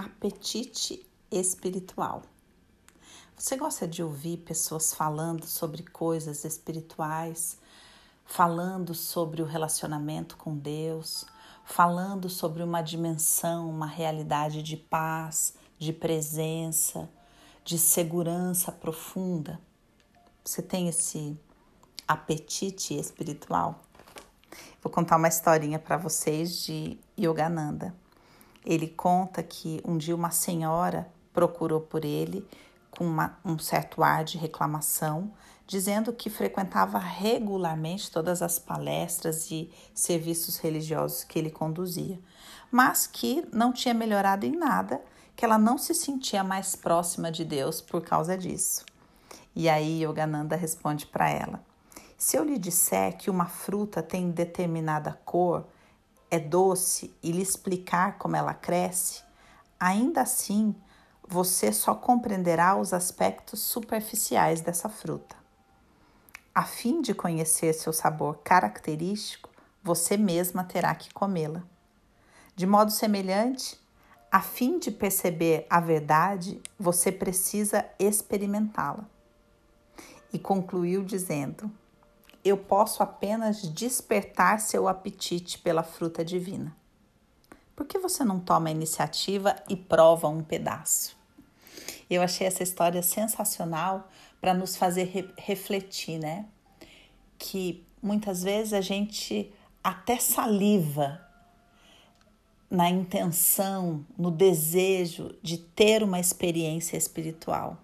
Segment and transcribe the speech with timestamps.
[0.00, 2.22] apetite espiritual.
[3.36, 7.58] Você gosta de ouvir pessoas falando sobre coisas espirituais,
[8.24, 11.26] falando sobre o relacionamento com Deus,
[11.64, 17.08] falando sobre uma dimensão, uma realidade de paz, de presença,
[17.62, 19.60] de segurança profunda?
[20.42, 21.38] Você tem esse
[22.08, 23.82] apetite espiritual?
[24.82, 27.94] Vou contar uma historinha para vocês de Yogananda.
[28.64, 32.46] Ele conta que um dia uma senhora procurou por ele
[32.90, 35.32] com uma, um certo ar de reclamação,
[35.66, 42.18] dizendo que frequentava regularmente todas as palestras e serviços religiosos que ele conduzia,
[42.70, 45.00] mas que não tinha melhorado em nada,
[45.36, 48.84] que ela não se sentia mais próxima de Deus por causa disso.
[49.54, 51.64] E aí Yogananda responde para ela:
[52.18, 55.66] Se eu lhe disser que uma fruta tem determinada cor,
[56.30, 59.22] é doce e lhe explicar como ela cresce,
[59.78, 60.74] ainda assim
[61.26, 65.36] você só compreenderá os aspectos superficiais dessa fruta.
[66.54, 69.48] A fim de conhecer seu sabor característico,
[69.82, 71.62] você mesma terá que comê-la.
[72.56, 73.80] De modo semelhante,
[74.30, 79.08] a fim de perceber a verdade, você precisa experimentá-la.
[80.32, 81.70] E concluiu dizendo:
[82.44, 86.74] eu posso apenas despertar seu apetite pela fruta divina.
[87.76, 91.16] Por que você não toma a iniciativa e prova um pedaço?
[92.08, 94.08] Eu achei essa história sensacional
[94.40, 96.46] para nos fazer re refletir, né?
[97.38, 101.20] Que muitas vezes a gente até saliva
[102.70, 107.76] na intenção, no desejo de ter uma experiência espiritual.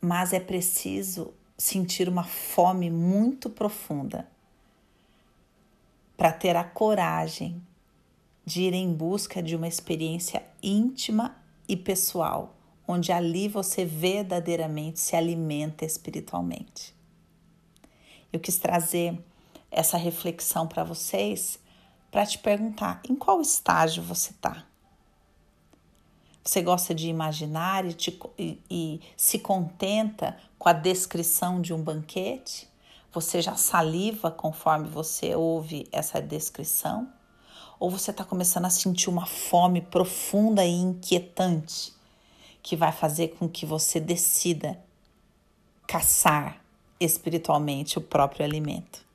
[0.00, 4.28] Mas é preciso sentir uma fome muito profunda
[6.16, 7.60] para ter a coragem
[8.46, 11.36] de ir em busca de uma experiência íntima
[11.68, 12.56] e pessoal,
[12.86, 16.94] onde ali você verdadeiramente se alimenta espiritualmente.
[18.32, 19.18] Eu quis trazer
[19.70, 21.58] essa reflexão para vocês
[22.10, 24.64] para te perguntar em qual estágio você está.
[26.48, 31.82] Você gosta de imaginar e, te, e, e se contenta com a descrição de um
[31.82, 32.66] banquete?
[33.12, 37.06] Você já saliva conforme você ouve essa descrição?
[37.78, 41.92] Ou você está começando a sentir uma fome profunda e inquietante
[42.62, 44.82] que vai fazer com que você decida
[45.86, 46.64] caçar
[46.98, 49.07] espiritualmente o próprio alimento?